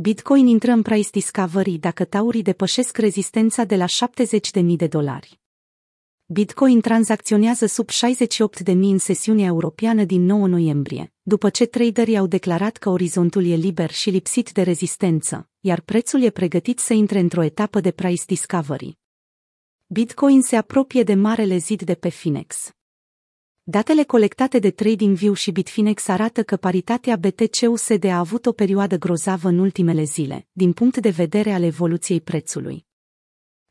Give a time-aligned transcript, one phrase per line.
[0.00, 5.40] Bitcoin intră în price discovery dacă taurii depășesc rezistența de la 70.000 de dolari.
[6.26, 12.76] Bitcoin tranzacționează sub 68.000 în sesiunea europeană din 9 noiembrie, după ce traderii au declarat
[12.76, 17.42] că orizontul e liber și lipsit de rezistență, iar prețul e pregătit să intre într-o
[17.42, 18.98] etapă de price discovery.
[19.86, 22.77] Bitcoin se apropie de marele zid de pe Finex.
[23.70, 29.48] Datele colectate de TradingView și Bitfinex arată că paritatea BTC-USD a avut o perioadă grozavă
[29.48, 32.86] în ultimele zile, din punct de vedere al evoluției prețului.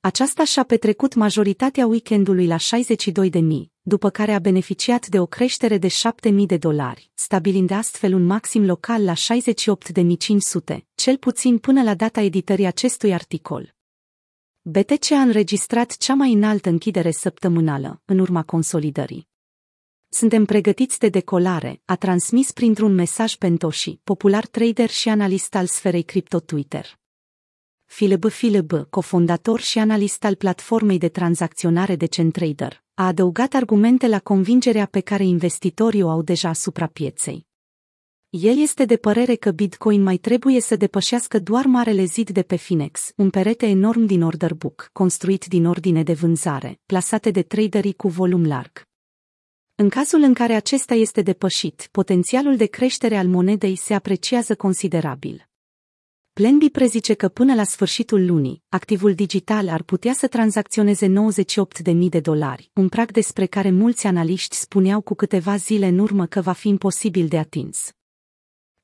[0.00, 3.40] Aceasta și-a petrecut majoritatea weekendului la 62.000,
[3.80, 8.64] după care a beneficiat de o creștere de 7.000 de dolari, stabilind astfel un maxim
[8.64, 13.74] local la 68.500, cel puțin până la data editării acestui articol.
[14.62, 19.32] BTC a înregistrat cea mai înaltă închidere săptămânală, în urma consolidării.
[20.16, 26.02] Suntem pregătiți de decolare, a transmis printr-un mesaj Pentoshi, popular trader și analist al sferei
[26.02, 26.98] cripto Twitter.
[27.84, 34.20] Philip Philip, cofondator și analist al platformei de tranzacționare de CenTrader, a adăugat argumente la
[34.20, 37.46] convingerea pe care investitorii o au deja asupra pieței.
[38.28, 42.56] El este de părere că Bitcoin mai trebuie să depășească doar marele zid de pe
[42.56, 47.94] Finex, un perete enorm din order book, construit din ordine de vânzare, plasate de traderii
[47.94, 48.92] cu volum larg.
[49.84, 55.48] În cazul în care acesta este depășit, potențialul de creștere al monedei se apreciază considerabil.
[56.32, 61.12] Plenby prezice că până la sfârșitul lunii, activul digital ar putea să tranzacționeze
[61.92, 66.26] 98.000 de dolari, un prag despre care mulți analiști spuneau cu câteva zile în urmă
[66.26, 67.92] că va fi imposibil de atins.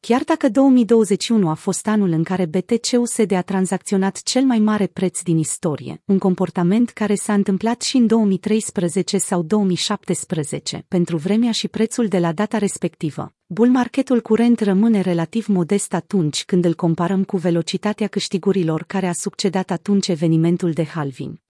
[0.02, 5.22] Chiar dacă 2021 a fost anul în care BTC-USD a tranzacționat cel mai mare preț
[5.22, 11.68] din istorie, un comportament care s-a întâmplat și în 2013 sau 2017, pentru vremea și
[11.68, 17.24] prețul de la data respectivă, bull marketul curent rămâne relativ modest atunci când îl comparăm
[17.24, 21.40] cu velocitatea câștigurilor care a succedat atunci evenimentul de halving.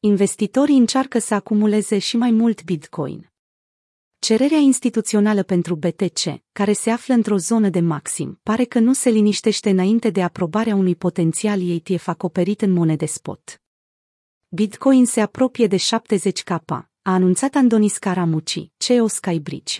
[0.00, 3.27] Investitorii încearcă să acumuleze și mai mult Bitcoin.
[4.20, 9.10] Cererea instituțională pentru BTC, care se află într-o zonă de maxim, pare că nu se
[9.10, 13.62] liniștește înainte de aprobarea unui potențial ETF acoperit în monede spot.
[14.48, 19.78] Bitcoin se apropie de 70k, a anunțat Andonis Caramucci, CEO Skybridge.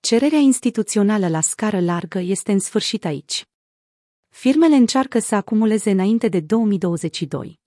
[0.00, 3.44] Cererea instituțională la scară largă este în sfârșit aici.
[4.28, 7.60] Firmele încearcă să acumuleze înainte de 2022.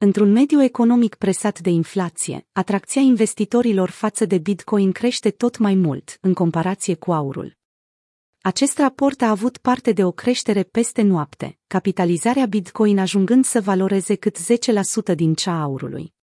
[0.00, 6.18] Într-un mediu economic presat de inflație, atracția investitorilor față de Bitcoin crește tot mai mult,
[6.20, 7.56] în comparație cu aurul.
[8.40, 14.14] Acest raport a avut parte de o creștere peste noapte, capitalizarea Bitcoin ajungând să valoreze
[14.14, 14.38] cât
[15.12, 16.14] 10% din cea aurului.